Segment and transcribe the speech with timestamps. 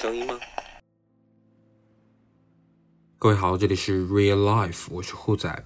[0.00, 0.38] 声音吗？
[3.18, 5.64] 各位好，这里是 Real Life，我是虎仔。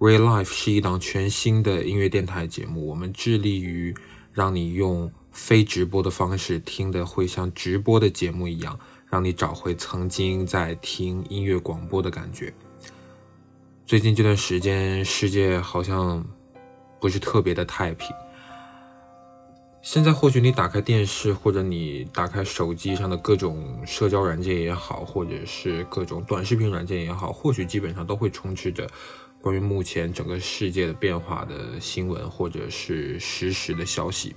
[0.00, 3.94] Real Life 是一档全新的音乐电台节目，我们致力于
[4.32, 8.76] 让你用非直播的方式听得会像直播的节目一样，
[9.08, 12.52] 让你找回曾经在听音乐广播的感觉。
[13.86, 16.26] 最近这段时间，世界好像
[17.00, 18.08] 不是特别的太平。
[19.90, 28.86] 现在或许你打开电视，或者你打开手机上的各种社交软件也好，或者是各种短视频软件也好，或许基本上都会充斥着
[29.40, 34.36] 关于目前整个世界的变化的新闻，或者是实时的消息。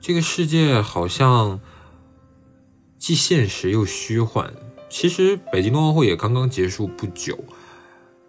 [0.00, 1.60] 这个世界好像
[2.96, 4.54] 既现实又虚幻。
[4.88, 7.36] 其实北京冬奥会也刚刚结束不久。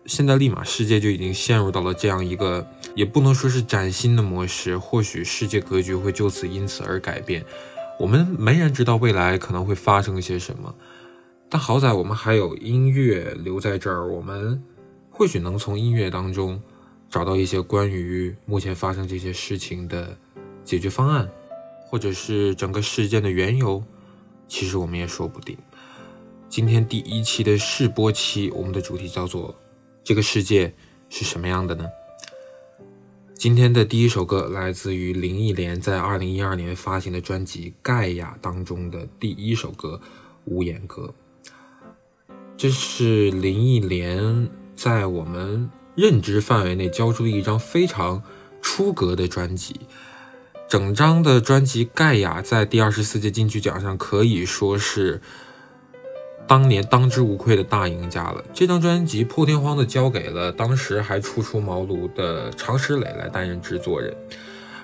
[0.06, 7.46] 现在立马世界就已经陷入到了这样一个，也不能说是崭新的模式，或许世界格局会就此因此而改变。
[8.00, 10.74] 我们没人知道未来可能会发生些什么，
[11.48, 14.62] 但好在我们还有音乐留在这儿，我们
[15.12, 16.60] 或许能从音乐当中
[17.08, 20.18] 找到一些关于目前发生这些事情的
[20.64, 21.30] 解决方案，
[21.86, 23.84] 或者是整个事件的缘由。
[24.48, 25.56] 其实我们也说不定。
[26.50, 29.56] 今天第一期的试播期，我们的主题叫做。
[30.04, 30.74] 这个世界
[31.10, 31.88] 是什么样的呢？
[33.36, 40.02] 今天的第一首歌来自于林忆莲在二零一二年发行的专辑《盖亚》当中的第一首歌
[40.46, 41.14] 《无言歌》。
[42.58, 48.24] 这是林忆莲在我们认知范围内交出的一张非常
[48.60, 49.82] 出格的专辑。
[50.68, 55.22] 整张的专辑《盖亚》在第二十四届金曲奖上可以说是。
[56.52, 58.44] 当年当之无愧的大赢家了。
[58.54, 64.14] 这张专辑破天荒的交给了当时还初出茅庐的常石磊来担任制作人，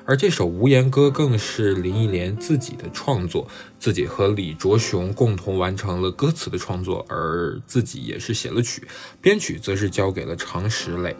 [0.05, 3.45] 而这首《无言歌》更是林忆莲自己的创作，
[3.77, 8.87] 自己和李卓雄共同完成了歌词的创作，而自己也是写了曲，
[9.19, 11.13] 编曲则是交给了常石磊。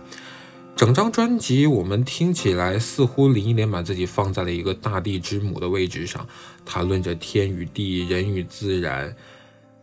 [0.78, 6.26] 整张专辑我们听起来似乎林忆莲把自己放在了一个大地之母的位置上，
[6.66, 9.14] 谈论着天与地、人与自然。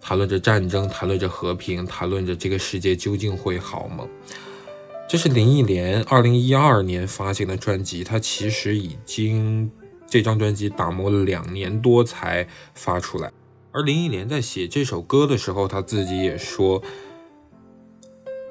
[0.07, 4.07] 谈论着战争，谈论着和平，谈论着这个世界究竟会好吗？
[5.09, 9.71] 这是林忆莲二零一二年发行的专辑，她其实已经
[10.07, 13.33] 这张专辑打磨了两年多才发出来。
[13.73, 16.83] 而林忆莲在写这首歌的时候，她自己也说，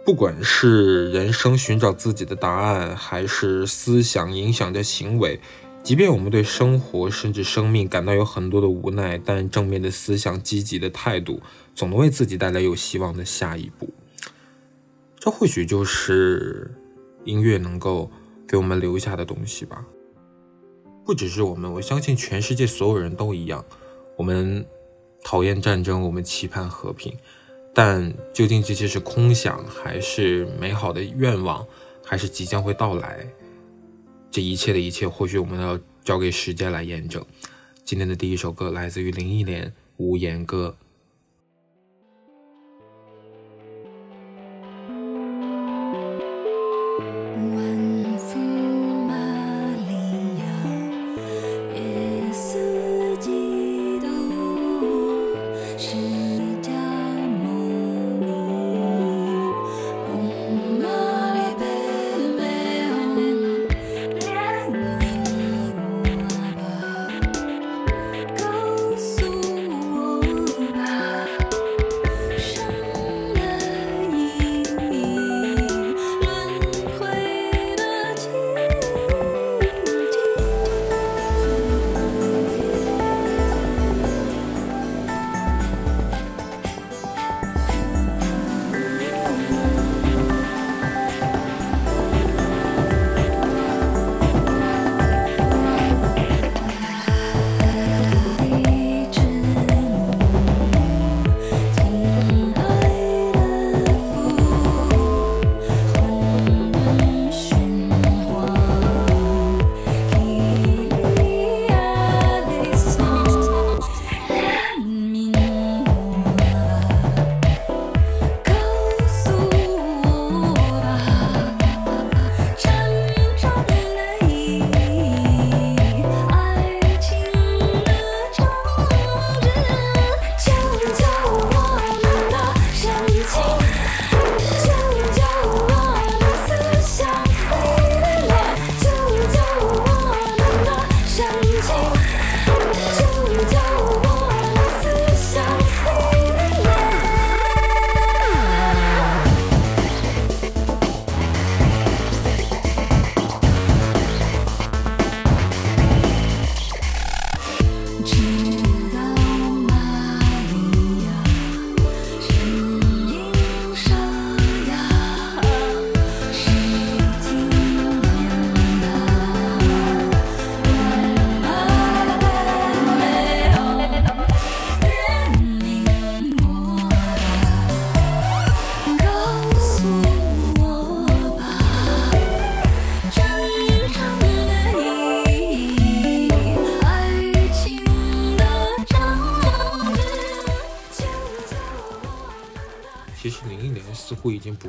[0.04, 5.40] 不管是人生寻找自己的答案，还是思想影响着行为。
[5.84, 11.42] 即便我们对生活甚至生命感到有很多的无奈，但正面的思想、积极的态度，
[11.76, 13.90] 总能为自己带来有希望的下一步。
[15.20, 16.72] 这或许就是
[17.26, 18.10] 音乐能够
[18.48, 19.86] 给我们留下的东西吧。
[21.06, 23.64] 不只是我们，我相信全世界所有人都一样。
[24.16, 24.66] 我们
[25.22, 27.14] 讨厌战争，我们期盼和平，
[27.74, 31.68] 但究竟这些是空想，还是美好的愿望，
[32.06, 33.28] 还是即将会到来？
[34.34, 37.24] 这一切的一切，或许我们要交给时间来验证。
[37.86, 39.68] 今天的第一首歌来自于林忆莲
[39.98, 40.76] 《无言歌》。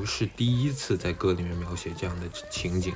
[0.05, 2.95] 是第一次在歌里面描写这样的情景。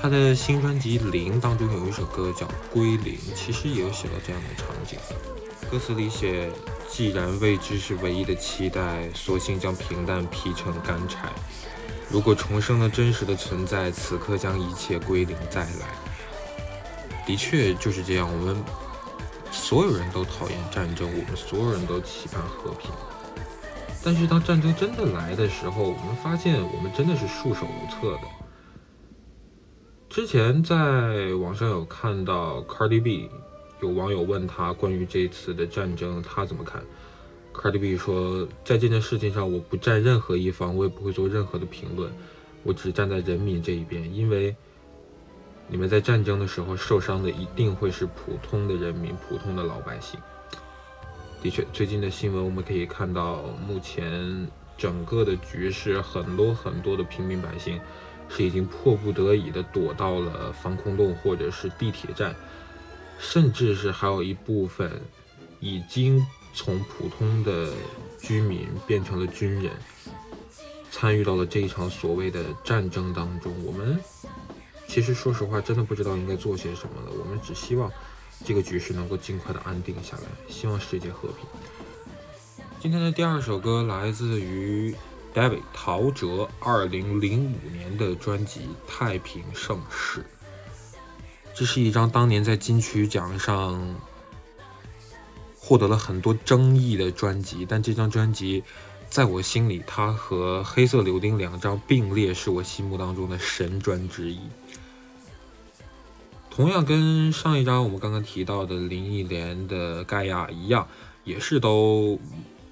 [0.00, 4.98] 他的新专辑《零》当中有一首歌叫《归零》，其实也有写到这样的场景。
[5.70, 6.50] 歌词里写
[6.90, 11.30] ：“既然未知是唯一的期待，索性将平淡劈成干柴。
[12.10, 15.86] 如果重生了真实的存在，此刻将一切归零再来。”
[17.24, 18.62] 的确就是这样，我们
[19.52, 22.90] 所有人都讨厌战争，我们所有人都期盼和平。
[24.04, 28.22] 但是当战争真的来的时候，我们发现我们真的是束手无策的。
[30.10, 33.30] 之前在网上有看到 Cardi B，
[33.80, 36.82] 有网友问他关于这次的战争他怎么看
[37.54, 42.12] ，Cardi B 说，在这件事情上我不站任何一方，我也不会做任何的评论，
[42.64, 44.54] 我只站在人民这一边，因为
[45.68, 50.20] 你们在战争的时候受伤的一定会是普通的人民，普通的老百姓。
[51.42, 54.46] 的确，最近的新闻我们可以看到，目前
[54.78, 57.80] 整个的局势，很多很多的平民百姓
[58.28, 62.32] 是已经迫不得已的躲到了防空洞或者是地铁站，
[63.18, 64.88] 甚至是还有一部分
[65.58, 66.24] 已经
[66.54, 67.72] 从普通的
[68.20, 69.72] 居民变成了军人，
[70.92, 73.52] 参与到了这一场所谓的战争当中。
[73.64, 73.98] 我们
[74.86, 77.10] 其实说实话，真的不知道应该做些什么了。
[77.18, 77.90] 我们只希望。
[78.44, 81.46] 这个局势能够尽快的安定下来，希望世界和平。
[82.80, 84.94] 今天的第二首歌来自于
[85.32, 90.20] David 陶喆二零零五年的专辑《太平盛世》。
[91.54, 93.94] 这是一张当年在金曲奖上
[95.56, 98.64] 获得了很多争议的专辑，但这张专辑
[99.08, 104.40] 在我心里，它和《黑色柳丁》两张并列，是我心目当中的神专之一。
[106.54, 110.86] 同样跟上一张我们刚刚提到的林忆莲的《盖亚》一样，
[111.24, 112.20] 也是都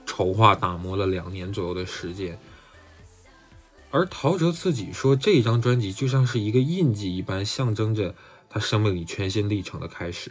[0.04, 2.38] 筹划打磨了两年左右的时间。
[3.90, 8.14] 而陶喆自己说，这张专辑就像是一个印记一般，象征着
[8.50, 10.30] 他生命里全新历程的开始。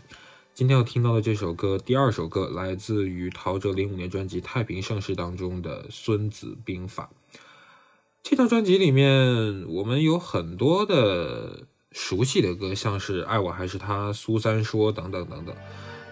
[0.53, 7.09] 今天要听到的这首歌，第二首歌来自于陶喆零五年专辑《太平盛世》当中的《孙子兵法》。
[8.21, 11.63] 这张专辑里面，我们有很多的。
[11.91, 15.56] 熟悉的歌，像是《爱我还是他》《苏三说》等等等等，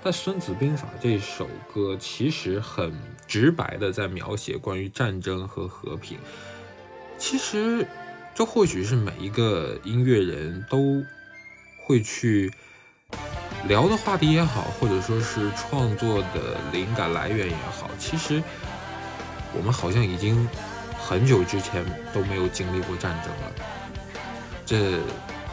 [0.04, 2.92] 但《孙子兵法》这首歌其实很
[3.28, 6.18] 直白的在描写关于战争和和平。
[7.20, 7.88] 其实，
[8.34, 11.04] 这或许是每一个音乐人都
[11.86, 12.52] 会去
[13.68, 17.88] 聊的话题也好，或者说是创作的灵感来源也好。
[18.00, 18.42] 其实，
[19.54, 20.50] 我们好像已经
[20.98, 23.54] 很久之前都没有经历过战争了。
[24.66, 25.00] 这。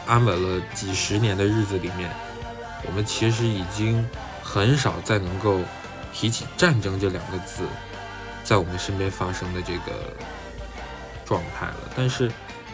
[0.05, 2.09] 安稳了几十年的日子里面，
[2.85, 4.07] 我们其实已经
[4.43, 5.59] 很少再能够
[6.13, 7.63] 提起战争这两个字
[8.43, 10.13] 在我们身边发生的这个
[11.25, 11.77] 状态了。
[11.95, 12.31] 但是，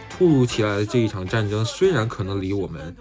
[0.10, 2.96] 突如其来的这一场战争，虽然可能离我们，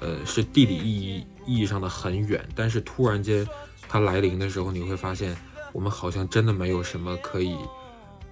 [0.00, 3.46] 呃，是地理意义意义上的很远，但是突然间
[3.88, 5.36] 它来临的时候，你会发现，
[5.72, 7.56] 我们好像真的没有什么可以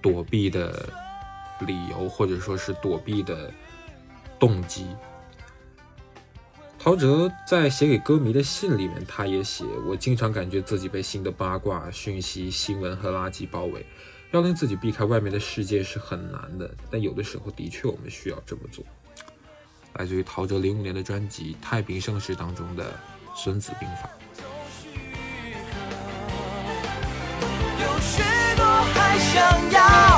[0.01, 0.87] 躲避的
[1.61, 3.51] 理由，或者说是躲避的
[4.37, 4.85] 动机。
[6.81, 13.85] 陶喆在写给歌迷的信里面，他也写：“我经常感觉自己被新的八卦、讯息、新闻和垃圾包围，
[14.31, 16.73] 要令自己避开外面的世界是很难的。
[16.89, 18.83] 但有的时候，的确我们需要这么做。”
[19.95, 22.85] 来自于陶喆零五年的专辑《太平盛世》当中的
[23.35, 24.09] 《孙子兵法》。
[27.81, 28.23] 有许
[28.55, 30.08] 多还想要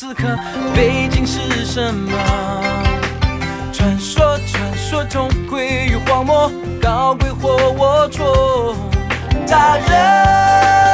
[0.00, 0.24] 此刻
[0.74, 2.10] 背景，是什么？
[3.70, 8.74] 传说传说痛归于荒漠，高贵或龌龊，
[9.46, 10.89] 大人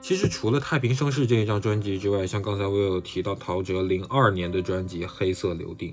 [0.00, 5.90] 其实除了《太平盛世》这一张专辑之外，像刚才我有提到陶喆零二年的专辑《黑色柳丁》，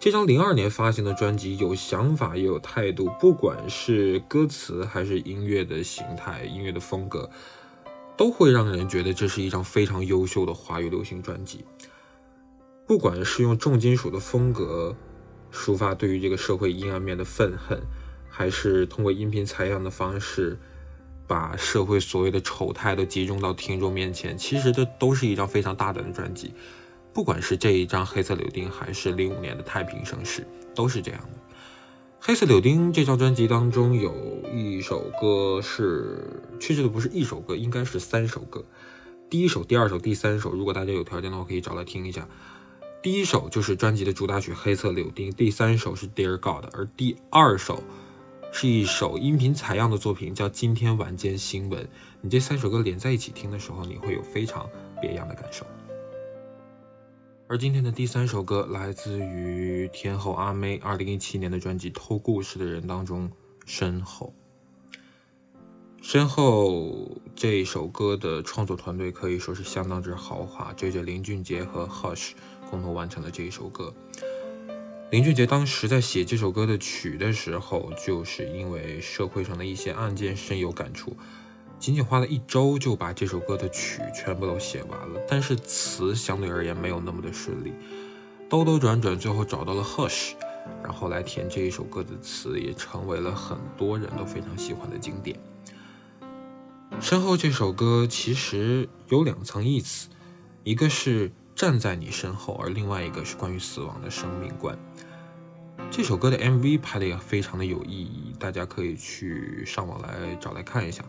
[0.00, 7.30] 这张零二年发行的专辑有想法也有态度，不管是歌词还是音乐的形态、音乐的风格，
[8.16, 11.64] 都会让人觉得这是一张非常优秀的华语流行专辑。
[12.86, 14.96] 不管是用重金属的风格
[15.52, 17.78] 抒发对于这个社会阴暗面的愤恨，
[18.28, 20.58] 还是通过音频采样的方式。
[21.28, 26.52] 把社会所谓的丑态都集中到听众面前，其实这都是一张非常大胆的专辑。
[27.12, 30.42] 不管是这一张《黑色柳丁》，还是零五年的《太平盛世》，
[30.74, 31.38] 都是这样的。
[32.18, 34.12] 《黑色柳丁》这张专辑当中有
[34.52, 38.64] 一首歌是，确实的不是一首歌，应该是三首歌。
[39.28, 42.26] 第一首、第二首、第三首，如果大家有条件的话，可以找来听一下。
[43.02, 47.82] 第一首就是专辑的主打曲《黑色柳丁》，第三首是《Dear God》，而第二首。
[48.50, 51.84] 是一首音频采样的作品，叫《今天晚间新闻》。
[52.20, 54.68] 你这三首歌连在一起听的时候，你会有非常
[55.00, 55.64] 别样的感受。
[57.46, 63.28] 而今天的第三首歌来自于天后阿妹2017年的专辑《偷故事的人》当中，
[63.64, 64.34] 《身后》。
[66.02, 72.32] 身后这首歌的创作团队可以说是相当之豪华，J J 林俊杰和 Hush
[72.70, 73.92] 共同完成了这一首歌。
[75.10, 81.16] 林俊杰当时在写这首歌的曲的时候，就是因为社会上的一些案件深有感触，
[81.78, 85.18] 仅仅花了一周就把这首歌的曲全部都写完了。
[85.26, 87.72] 但是词相对而言没有那么的顺利，
[88.50, 90.32] 兜兜转转，最后找到了 Hush，
[90.84, 95.40] 然后来填这一首歌的词，也成为了很多人都非常喜欢的经典。
[97.00, 100.10] 身后这首歌其实有两层意思，
[100.64, 101.32] 一个是。
[101.58, 104.78] 站在你身后，而另外一个是关于死亡的生命观。
[105.90, 111.04] 这首歌的 MV 拍的也非常的有意义，大家可以去上网来找来看一下。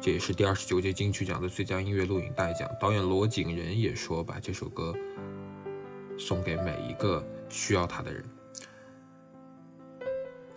[0.00, 2.70] 这也是第二十九届金曲奖的最佳音乐录影带奖。
[2.80, 4.94] 导演罗景仁也说，把这首歌
[6.16, 8.24] 送给每一个需要他的人。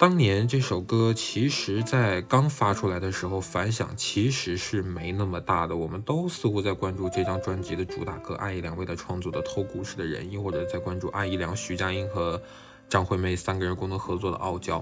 [0.01, 5.75] 当年这首歌其实，在刚发出来的时候，反响其实是没那么大的。
[5.75, 12.41] 我们都似乎在关注这张专辑的主打歌爱一良为他创作的《偷故事的人》，又或者在关注爱一良、徐佳莹和
[12.89, 14.79] 张惠妹三个人共同合作的《傲娇》。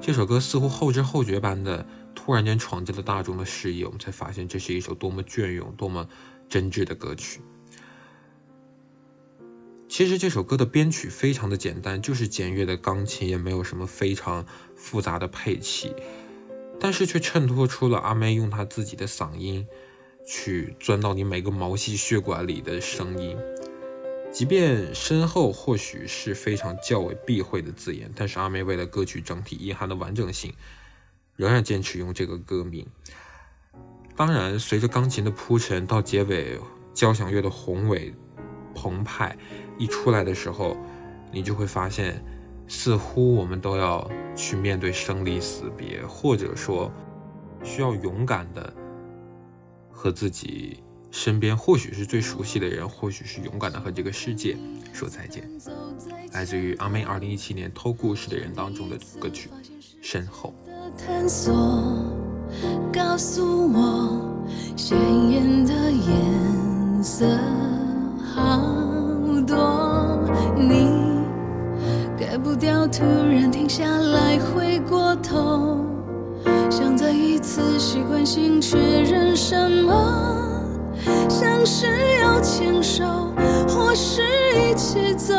[0.00, 6.04] 这首歌似乎后知后觉般的突然间闯进了大众的视野，我们才发现这是一首多么隽永、多么
[6.48, 7.40] 真挚的歌曲。
[9.90, 15.92] 其实这首歌的编曲非常的简单，就是简约的钢琴，也没有什么非常复杂的配器，
[16.78, 19.66] 但是却衬托出了阿妹用她自己的嗓音
[20.24, 23.36] 去钻到你每个毛细血管里的声音。
[24.32, 30.54] 即便身后或许是非常较为避讳的字眼，但是阿妹为了歌曲整体意涵的完整性，
[31.34, 32.86] 仍然坚持用这个歌名。
[34.14, 36.60] 当然，随着钢琴的铺陈到结尾，
[36.94, 38.14] 交响乐的宏伟
[38.72, 39.36] 澎湃。
[39.80, 40.76] 一出来的时候，
[41.32, 42.22] 你就会发现，
[42.68, 44.06] 似乎我们都要
[44.36, 46.92] 去面对生离死别，或者说，
[47.64, 48.70] 需要勇敢的
[49.90, 54.54] 和自己身边或许是最熟悉的人，或许是勇敢的和这个世界
[54.92, 55.50] 说再见。
[56.32, 59.48] 来自于阿妹二零一七年《偷故事的人》当中的歌曲
[60.02, 60.52] 《身后》。
[62.92, 64.44] 告诉我
[64.76, 64.98] 鲜
[65.30, 67.24] 艳的颜色
[69.50, 70.20] 多，
[70.56, 70.88] 你
[72.16, 75.84] 改不掉，突然停下来，回过头，
[76.70, 79.92] 想再一次习惯性确认什么，
[81.28, 81.86] 像是
[82.22, 83.04] 要牵手，
[83.68, 84.22] 或是
[84.54, 85.34] 一起走，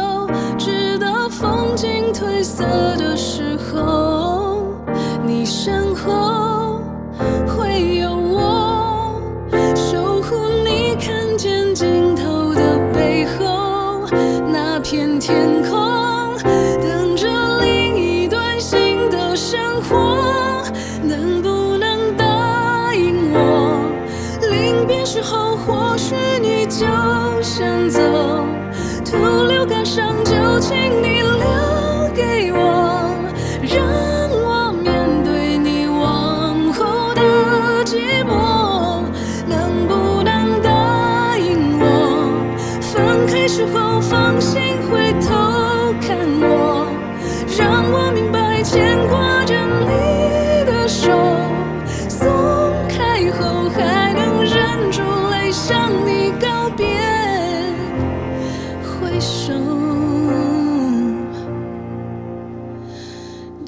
[0.58, 2.64] 直到风景褪色
[2.98, 4.76] 的时候，
[5.26, 6.12] 你身后
[14.92, 15.91] 天空。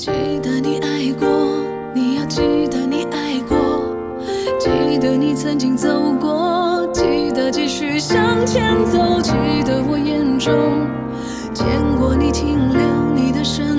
[0.03, 1.25] 记得你爱过
[1.95, 3.95] 你要记得你爱过。
[4.59, 9.31] 记得你曾经走过记得继续向前走记
[9.63, 10.53] 得我眼中
[11.53, 11.65] 见
[11.97, 13.72] 过你停留你的身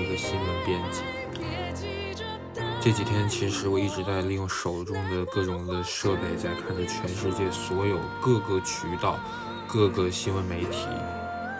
[0.00, 1.02] 一个新闻编辑。
[2.80, 9.18] 这几天其实我一直在利用手中的各种的设备，在看着全世界所有各个渠道、
[9.68, 10.86] 各个新闻媒体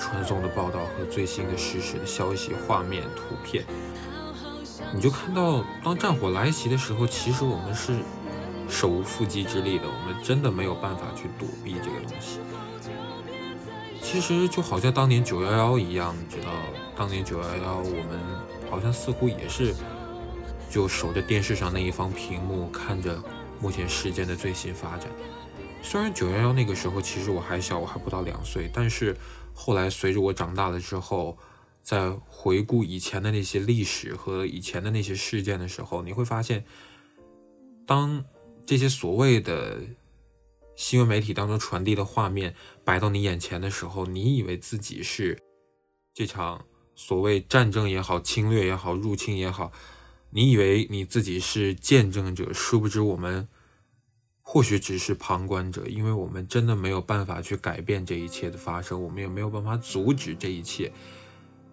[0.00, 3.66] 传送的报道和最新的实时的消息、画面、图片。
[4.94, 7.98] 你就看到，当战火来袭的时候，其实我们是
[8.66, 12.40] 手无缚鸡之力的，我们真的没有办法去躲避这个东西。
[14.00, 16.50] 其实就好像当年九幺幺一样，你知道，
[17.01, 18.21] 当年九幺幺，我们
[18.69, 19.75] 好像似乎也是
[20.69, 23.19] 就守着电视上那一方屏幕，看着
[23.59, 25.09] 目前事件的最新发展。
[25.83, 29.17] 虽然九幺幺那个时候其实我还小，我还不到两岁，但是
[29.55, 31.39] 后来随着我长大了之后，
[31.83, 36.67] 在回顾以前的那些历史和以前的那些事件的时候，你会发现，
[37.87, 38.23] 当
[38.67, 39.81] 这些所谓的
[40.77, 45.39] 新闻媒体当中传递的画面摆到你眼前的时候，你以为自己是
[46.13, 46.67] 这场
[47.03, 49.73] 所谓战争也好、侵略也好、入侵也好，
[50.29, 53.49] 你以为你自己是见证者，殊不知我们
[54.43, 60.93] 或许只是旁观者，因为我们真的没有办法去改变这一切的发生，我们也没有办法阻止这一切。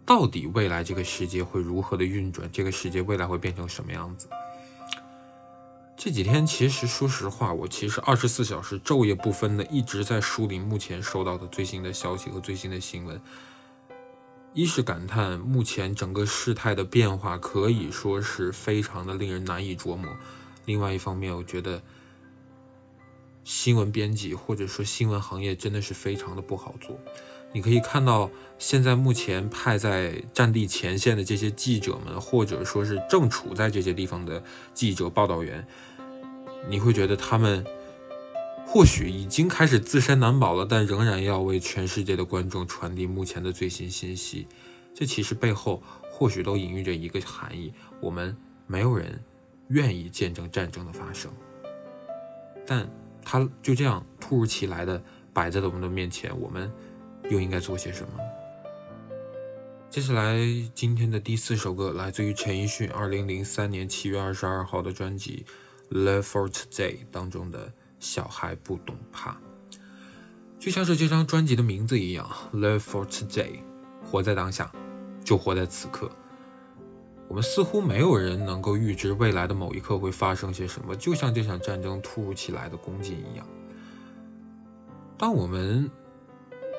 [0.05, 2.49] 到底未来这个世界会如何的运转？
[2.49, 4.29] 这个世界未来会变成什么样子？
[5.97, 13.21] 这几天其实说实话，我其实二十四小时昼夜不分的一直在梳理目前收到的最新的消息和最新的新闻。
[14.57, 20.09] 一是感叹目前整个事态的变化可以说是非常的令人难以琢磨，
[20.65, 21.79] 另外一方面，我觉得
[23.43, 26.99] 新闻编辑或者说新闻行业真的是非常的不好做。
[27.53, 34.43] 你可以看到，现在目前派在战地前线的这些记者们，或者说是正处在这些地方的
[34.73, 35.67] 记者、报道员，
[36.67, 37.63] 你会觉得他们
[38.67, 44.45] 或许已经开始自身难保了，但仍然要为全世界的观众传递目前的最新信息。
[44.93, 48.35] 这其实背后或许都隐喻着一个含义：我们
[48.67, 49.23] 没有人
[49.69, 51.31] 愿意见证战争的发生，
[52.65, 52.87] 但
[53.23, 55.01] 它就这样突如其来的
[55.33, 56.71] 摆在了我们的面前，我们。
[57.29, 58.11] 又应该做些什么？
[59.89, 60.37] 接下来，
[60.73, 65.45] 今天的第四首歌来自于陈奕迅二零零三年七月二十二号的专辑
[65.93, 67.67] 《Live for Today》当中的
[67.99, 69.31] 《小孩不懂怕》，
[70.59, 73.49] 就像是这张专辑的名字一样，《Live for Today》，
[74.03, 74.71] 活在当下，
[75.23, 76.09] 就活在此刻。
[77.27, 83.45] 我们似乎没有人能够预知未来的某一刻会发生些什么，就像这场战争突如其来的攻击一样。
[85.17, 85.91] 当我们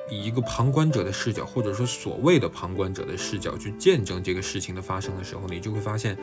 [0.09, 6.17] 以一个旁观者的视角，或者说所谓的旁观者的视角去见证这个事情的发生的时候，你就会发现，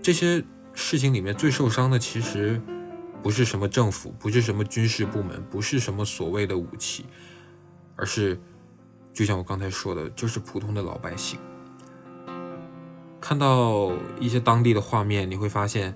[0.00, 2.58] 这些事情里面最受伤的其实
[3.26, 7.04] 不是什么政府，不是什么军事部门，不是什么所谓的武器，
[7.96, 8.40] 而是
[9.12, 11.36] 就像我刚才说的，就是普通的老百姓。
[13.20, 15.92] 看到一些当地的画面，你会发现，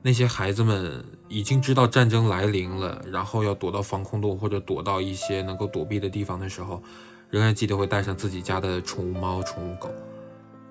[0.00, 1.04] 那些孩子们。
[1.28, 6.82] 已经知道战争来临了，然后要躲到防空洞或者躲到一些能够躲避的地方的时候，
[7.28, 9.90] 仍然记得会带上自己家的宠物猫、宠物狗。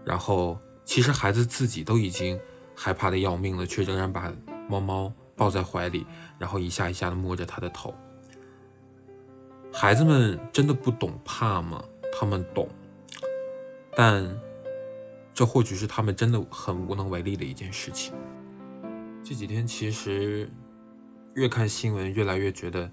[0.04, 2.38] 然后，其实孩子自己都已经
[2.76, 4.34] 害怕的要命了，却仍然把
[4.68, 6.06] 猫猫抱在怀里，
[6.38, 7.96] 然后一下一下的摸着他的头。
[9.72, 11.82] 孩子们真的不懂怕吗？
[12.12, 12.68] 他们懂，
[13.96, 14.30] 但
[15.34, 18.14] 这或许是他们真的很无能为力的一件事情。
[19.24, 20.52] 这几天其实
[21.36, 22.92] 越看新闻，越来越觉得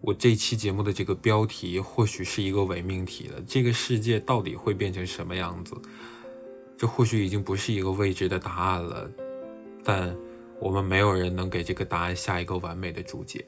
[0.00, 3.42] 我这期节目的这个标题或许是一个伪命题了。
[3.46, 5.74] 这个世界到底会变成什么样子？
[6.76, 9.10] 这或许已经不是一个未知的答案了，
[9.82, 10.14] 但
[10.60, 13.44] 我们没有人能给这个答案下一个完美的注解。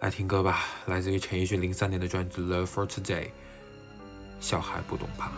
[0.00, 3.24] 来听歌吧，来自于陈奕迅零三年的专辑《Love for Today》，
[4.40, 5.30] 小孩不懂怕。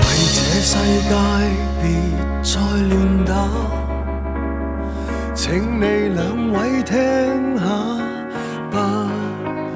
[0.00, 0.74] 为这世
[1.10, 1.67] 界
[5.50, 7.64] 请你两位听下，
[8.70, 8.76] 不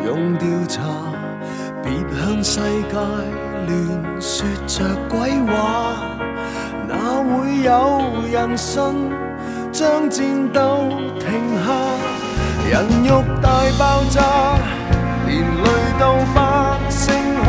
[0.04, 0.82] 用调查，
[1.82, 2.98] 别向世界
[3.66, 5.94] 乱说着鬼话，
[6.86, 8.82] 哪会有人信？
[9.72, 11.72] 将战斗停下，
[12.68, 14.58] 人肉大爆炸，
[15.26, 17.14] 连累到百姓
[17.46, 17.48] 害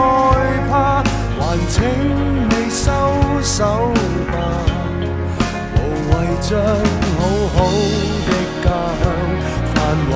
[0.71, 1.03] 怕，
[1.41, 1.83] 还请
[2.47, 2.89] 你收
[3.41, 3.91] 手
[4.31, 4.72] 吧。
[6.41, 6.59] 将
[7.17, 7.21] 好
[7.53, 7.57] 好
[8.27, 8.31] 的
[8.63, 9.03] 家乡
[9.73, 9.77] 繁
[10.09, 10.13] 华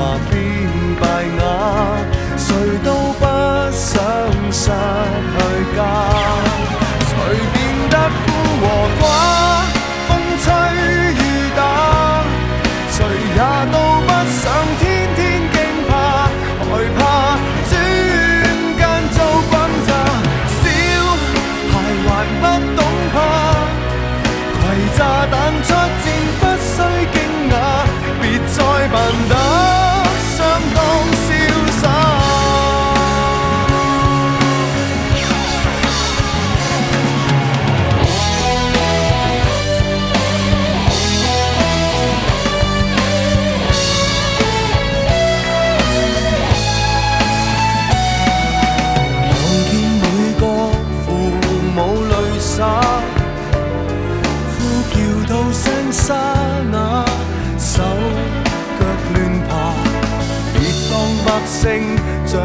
[62.26, 62.40] 像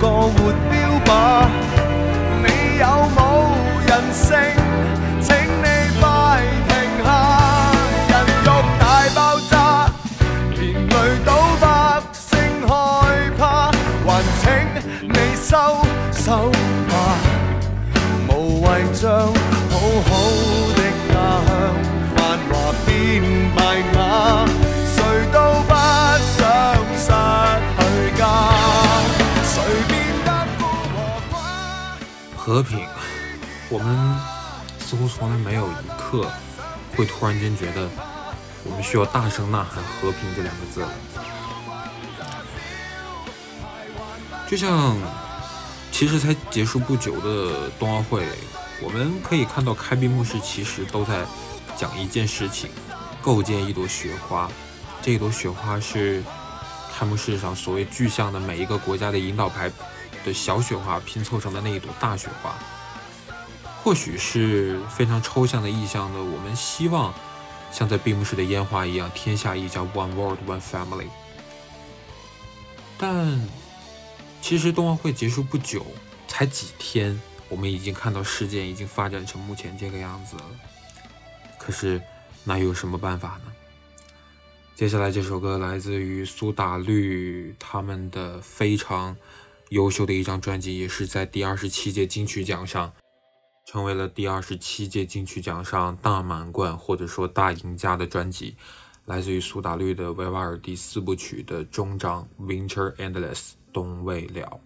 [0.00, 0.65] 个活
[32.56, 32.86] 和平，
[33.68, 34.18] 我们
[34.78, 36.26] 似乎从来没有一刻
[36.96, 37.86] 会突然间觉得
[38.64, 40.82] 我们需要大声呐喊“和平”这两个字。
[44.48, 44.96] 就像
[45.92, 48.26] 其实才结束不久的冬奥会，
[48.82, 51.26] 我们可以看到开闭幕式其实都在
[51.76, 52.70] 讲一件事情：
[53.20, 54.50] 构建一朵雪花。
[55.02, 56.24] 这一朵雪花是
[56.96, 59.70] 开幕式上所谓具象的每一个国家的引导牌。
[60.26, 62.52] 的小雪花拼凑成的那一朵大雪花，
[63.80, 66.18] 或许是非常抽象的意象的。
[66.18, 67.14] 我们希望
[67.70, 71.06] 像在闭幕式的烟花一样，天下一家，One World, One Family。
[72.98, 73.40] 但
[74.42, 75.86] 其实冬奥会结束不久，
[76.26, 80.42] 才几天，我们已经看到事件已经发展成目前这个样子了。
[81.56, 82.02] 可是
[82.42, 83.52] 那又有什么办法呢？
[84.74, 89.16] 接下来这首歌来自于苏打绿他们的非常。
[89.70, 92.92] 优秀的一张专辑，也是在第二十七届金曲奖上
[93.64, 98.56] 成为了第二十七届金曲奖上大满贯或者说大赢家的专辑，
[99.06, 103.34] 来自于苏打绿的维瓦尔第四部曲的终章《Winter Endless》
[103.72, 104.60] 冬未了。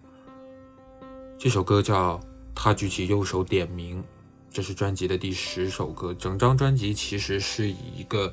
[1.39, 2.19] 这首歌叫
[2.55, 4.03] 《他举起右手点名》，
[4.51, 6.13] 这是专辑的第十首歌。
[6.13, 8.31] 整张专辑其实是以一个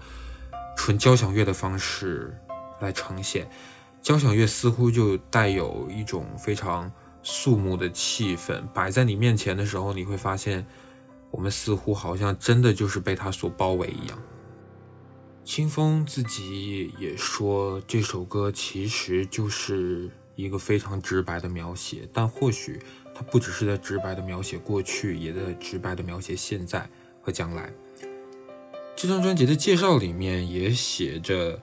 [0.75, 2.37] 纯交响乐的方式
[2.81, 3.49] 来呈现。
[4.07, 6.89] 交响乐似乎就带有一种非常
[7.23, 10.65] 肃穆的气氛，摆在你面前的时候，你会发现，
[11.29, 14.17] 我们似乎好像真的就是被它所包围一样。
[15.43, 22.79] 清风自己也说，这首歌其实就是一个非常直白的描写，但或许
[23.13, 26.89] 它不只是在直白的描写过去，也在直白的描写现在
[27.21, 27.73] 和将来。
[28.95, 31.59] 这张专辑的介绍里面也写着。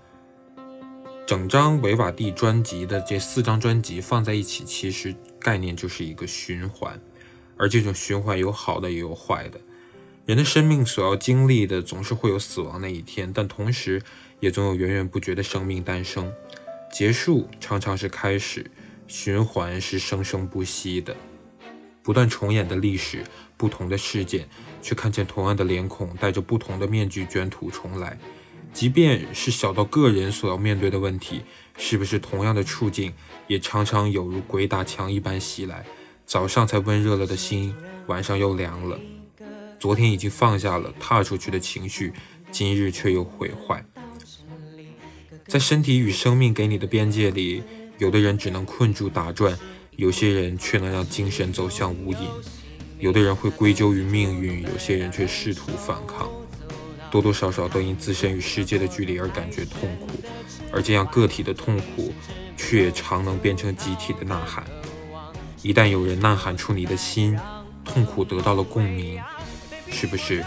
[1.26, 7.00] 整张维瓦蒂专辑的这四张专辑放在一起，其实概念就是一个循环，
[7.56, 9.58] 而这种循环有好的也有坏的。
[10.26, 14.02] 人的生命所要经历的总是会有死亡那一天，但同时
[14.40, 16.30] 也总有源源不绝的生命诞生。
[16.92, 18.70] 结束常常是开始，
[19.06, 21.16] 循环是生生不息的，
[22.02, 23.24] 不断重演的历史，
[23.56, 24.46] 不同的事件，
[24.82, 28.18] 却看见同样的脸孔，戴着不同的面具，卷土重来。
[28.74, 31.42] 即便是小到个人所要面对的问题，
[31.78, 33.14] 是不是同样的处境，
[33.46, 35.86] 也常常有如鬼打墙一般袭来？
[36.26, 37.72] 早上才温热了的心，
[38.08, 38.98] 晚上又凉了。
[39.78, 42.12] 昨天已经放下了踏出去的情绪，
[42.50, 43.84] 今日却又毁坏。
[45.46, 47.62] 在身体与生命给你的边界里，
[47.98, 49.56] 有的人只能困住打转，
[49.96, 52.26] 有些人却能让精神走向无垠。
[52.98, 56.28] 有的人会归咎于命运，有些人却试图反抗。
[57.14, 60.08] 多多少少都因自身与世界的距离而感觉痛苦，
[60.72, 62.12] 而这样个体的痛苦，
[62.56, 64.64] 却常能变成集体的呐喊。
[65.62, 67.38] 一旦有人呐喊出你的心，
[67.84, 69.22] 痛苦得到了共鸣。
[69.92, 70.44] 是不是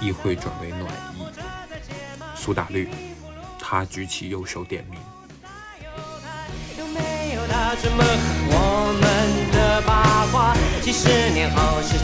[0.00, 0.80] 亦会转为暖
[1.14, 1.20] 意？
[2.34, 2.88] 苏打绿，
[3.58, 4.98] 他举起右手点名。
[10.80, 11.98] 几十年后，世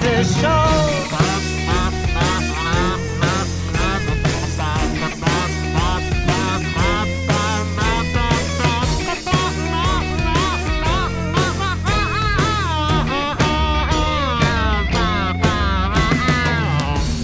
[0.00, 0.48] 子手？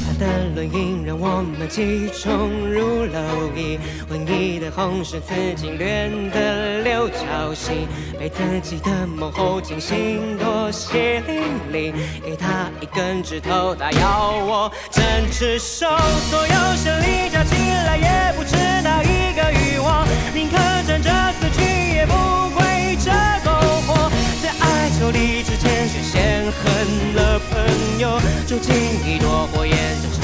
[0.06, 3.78] 他的轮影让我们记忆冲入蝼蚁，
[4.14, 11.92] 瘟疫的红是刺金莲的六角星，被自己的梦后惊醒，多血淋淋，
[12.24, 15.88] 给他一根指头，他要我整只手，
[16.30, 22.14] 所有胜利加起来也不止那一个欲望，宁可站着死去，也不
[22.54, 23.10] 跪着
[23.44, 23.50] 苟
[23.88, 24.08] 活，
[24.40, 28.72] 在爱仇理之间却先恨了朋友，住进
[29.04, 30.22] 一朵火焰就成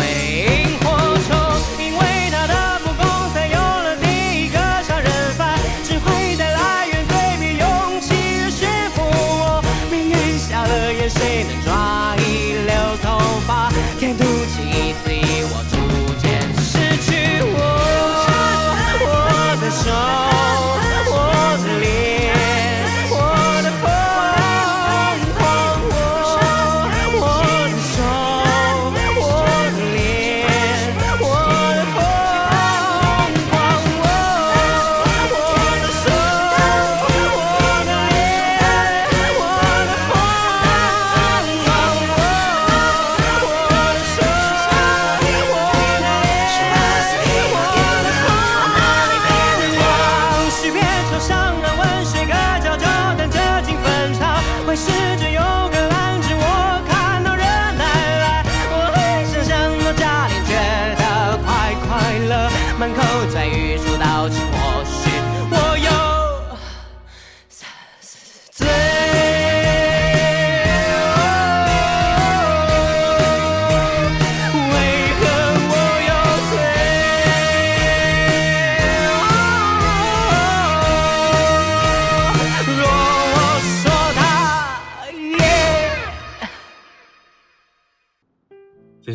[0.00, 0.02] 为
[0.66, 0.88] 萤火
[1.28, 1.38] 虫，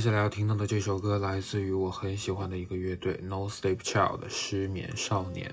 [0.03, 5.49] 接下来要听到的这首歌来自于我很喜欢的一个乐队 No Sleep Child 的失眠少年。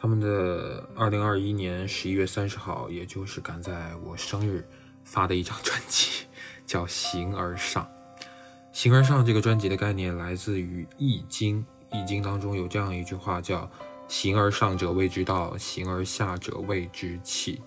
[0.00, 4.66] 他们的二零二一年十一月三十号，也就是赶在我生日
[5.04, 6.24] 发的一张专辑，
[6.64, 7.86] 叫《形而上》。
[8.72, 11.62] 《形而上》这个专辑的概念来自于《易经》，
[12.02, 13.70] 《易经》当中有这样一句话叫
[14.08, 17.60] “形而上者谓之道，形而下者谓之器”。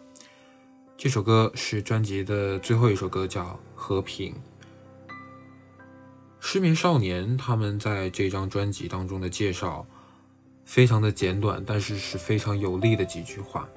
[0.97, 3.43] 这首歌是专辑的最后一首歌，叫
[3.75, 4.33] 《和平》。
[6.39, 9.85] 失眠少年他们在这张专辑当中的介绍
[10.65, 13.67] 非常的简短，但是是非常有力的几句话。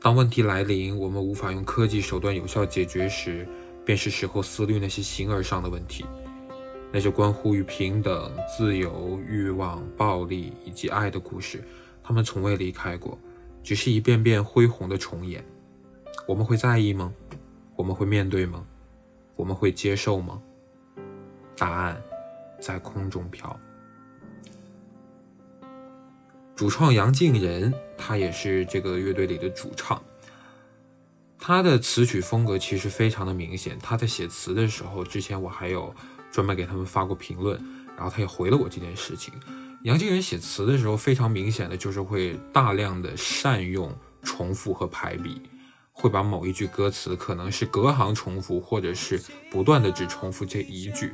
[0.00, 3.46] 当问题来临，我们无法用科技手段有效解决时，
[3.84, 6.04] 便是时候思虑那些形而上的问题，
[6.92, 11.62] 那些关乎于平等、自由、欲望、暴力以及爱的故事，
[12.02, 13.18] 他们从未离开过，
[13.62, 15.44] 只是一遍遍恢宏的重演。
[16.26, 17.12] 我们会在意吗？
[17.74, 18.64] 我们会面对吗？
[19.34, 20.40] 我们会接受吗？
[21.56, 22.00] 答案
[22.60, 23.58] 在空中飘。
[26.54, 30.02] 主创杨敬仁，他也是这个乐队里的主唱。
[31.38, 33.78] 他的词曲风格其实非常的明显。
[33.78, 35.94] 他在写词的时候，之前我还有
[36.30, 37.62] 专门给他们发过评论，
[37.94, 39.32] 然后他也回了我这件事情。
[39.84, 45.42] 杨敬仁写词的时候，非常明显的就是会大量的善用重复和排比，
[45.92, 51.12] 会把某一句歌词可能是隔行重复，或者是不断的只重复这一句，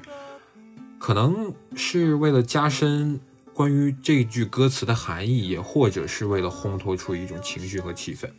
[1.02, 3.20] 可能是为了加深
[3.52, 8.30] 关于这句歌词的含义，也或者是为了烘托出一种情绪和气氛。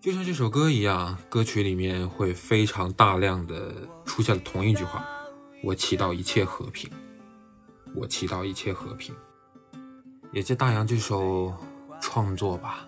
[0.00, 5.04] 就像这首歌一样，歌曲里面会非常大量的出现了同一句话
[5.64, 6.88] ：“我祈祷一切和平，
[7.96, 9.12] 我祈祷一切和平。”
[10.30, 11.52] 也借大洋这首
[12.00, 12.86] 创作吧，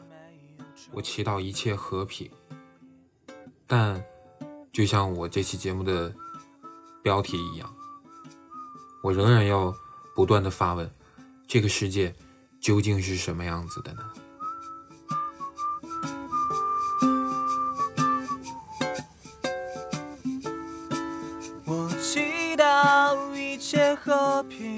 [0.92, 2.30] 我祈祷一切和平。
[3.66, 4.00] 但，
[4.70, 6.14] 就像我这期节目的
[7.02, 7.74] 标题一样，
[9.04, 9.70] 我仍然要
[10.14, 10.90] 不断的发问：
[11.46, 12.14] 这个世界
[12.58, 14.00] 究竟是什么样子的呢？
[21.66, 24.74] 我祈祷一切和平，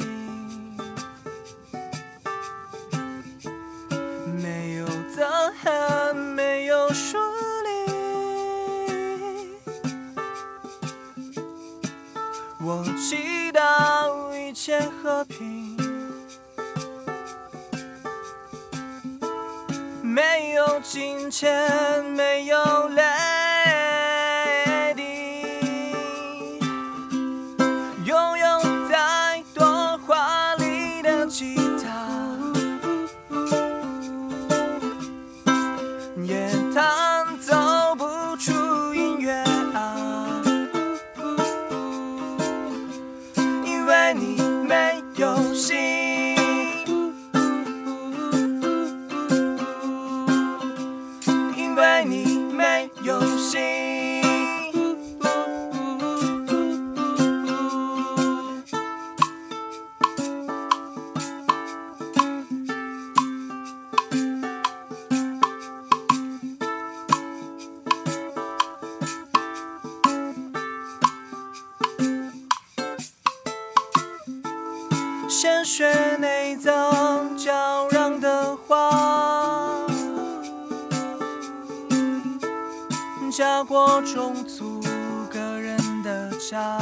[4.43, 5.25] 没有责
[5.63, 7.17] 恨，没有疏
[7.63, 7.71] 离。
[12.61, 13.36] 我祈
[13.67, 15.77] 要一切和平，
[20.03, 23.36] 没有金钱，没有泪。
[83.87, 84.83] 家国种族
[85.31, 86.77] 个人的家，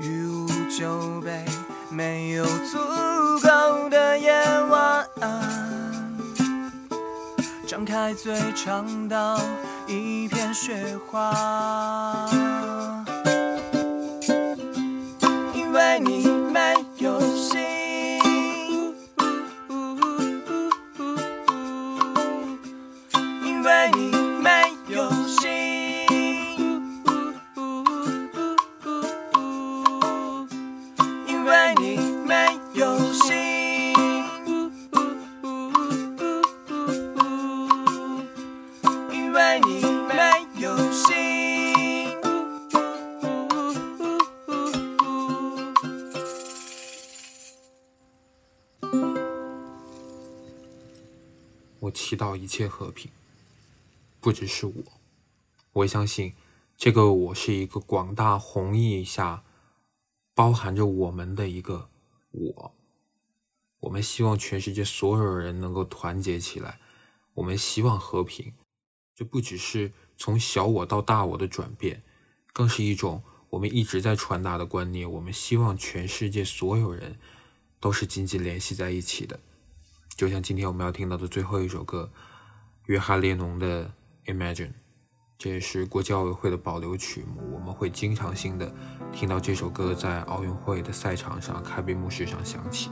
[0.00, 1.44] 鱼无酒杯，
[1.90, 2.78] 没有足
[3.40, 4.32] 够的夜
[4.68, 5.08] 晚。
[7.68, 9.38] 张开嘴尝到
[9.86, 12.28] 一片雪花。
[51.80, 53.10] 我祈祷一切和平，
[54.20, 54.72] 不只是我，
[55.72, 56.34] 我相信
[56.76, 59.44] 这个我是一个广大弘义下
[60.34, 61.88] 包含着我们的一个
[62.30, 62.72] 我。
[63.80, 66.80] 我们希望全世界所有人能够团结起来，
[67.34, 68.52] 我们希望和平。
[69.14, 72.02] 这不只是从小我到大我的转变，
[72.52, 75.10] 更是一种我们一直在传达的观念。
[75.10, 77.18] 我们希望全世界所有人
[77.78, 79.38] 都是紧紧联系在一起的。
[80.16, 82.10] 就像今天我们要听到的最后一首歌，
[82.86, 83.84] 约翰列侬的
[84.24, 84.68] 《Imagine》，
[85.36, 87.42] 这也是国际奥委会的保留曲目。
[87.52, 88.74] 我们会经常性的
[89.12, 92.90] 听到这首歌在奥运会的赛场上、开闭幕式上响起。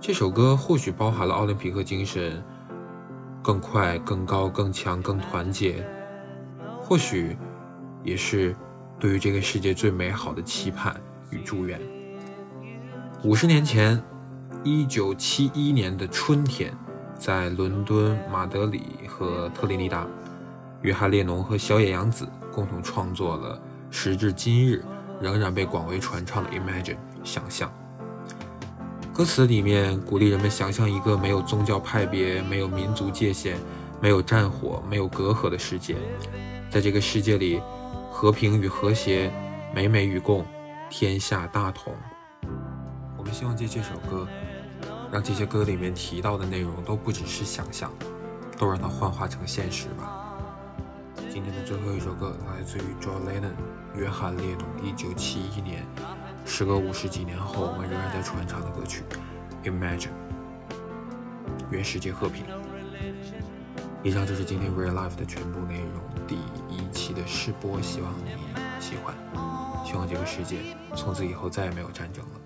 [0.00, 2.42] 这首歌或许包含了奥林匹克精神，
[3.42, 5.86] 更快、更高、更强、更团结，
[6.80, 7.36] 或许
[8.02, 8.56] 也是
[8.98, 10.98] 对于这个世界最美好的期盼
[11.30, 11.78] 与祝愿。
[13.22, 14.02] 五十年前。
[14.66, 16.74] 一九七一年的春天，
[17.18, 20.06] 在伦敦、马德里和特立尼达，
[20.80, 23.60] 约翰列侬和小野洋子共同创作了
[23.90, 24.82] 时至今日
[25.20, 27.70] 仍然被广为传唱的《Imagine》想象。
[29.12, 33.58] 歌词里面鼓励人们想象一个没有宗教派别、没有民族界限、
[34.00, 35.96] 没有战火、没有隔阂的世界，
[36.70, 37.60] 在这个世界里，
[38.10, 39.30] 和平与和谐，
[39.74, 40.42] 美美与共，
[40.88, 41.94] 天下大同。
[43.18, 44.26] 我们希望借这首歌。
[45.12, 47.90] 让这些歌里面提到的内容都不只是想象，
[48.58, 50.20] 都让它幻化成现实吧。
[51.30, 53.54] 今天的最后一首歌来自于 John Lennon，
[53.96, 55.84] 约翰列侬，一九七一年，
[56.44, 59.02] 时隔五十几年后，我们仍然在传唱的歌曲
[59.68, 60.06] 《Imagine》，
[61.70, 62.44] 愿世界和平。
[64.02, 66.36] 以上就是今天 Real Life 的全部内容，第
[66.68, 68.30] 一期的试播，希望你
[68.78, 69.14] 喜欢。
[69.84, 70.58] 希望这个世界
[70.94, 72.43] 从此以后再也没有战争了。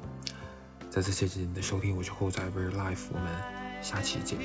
[0.91, 3.29] 再次谢谢您的收听，我是 Hold 在 Real Life，我们
[3.83, 4.39] 下期见。